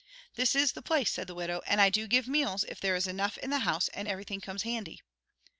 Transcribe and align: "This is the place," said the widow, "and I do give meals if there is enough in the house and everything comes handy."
"This 0.33 0.55
is 0.55 0.71
the 0.71 0.81
place," 0.81 1.11
said 1.11 1.27
the 1.27 1.35
widow, 1.35 1.61
"and 1.67 1.79
I 1.79 1.91
do 1.91 2.07
give 2.07 2.27
meals 2.27 2.63
if 2.63 2.79
there 2.79 2.95
is 2.95 3.05
enough 3.05 3.37
in 3.37 3.51
the 3.51 3.59
house 3.59 3.87
and 3.89 4.07
everything 4.07 4.41
comes 4.41 4.63
handy." 4.63 5.03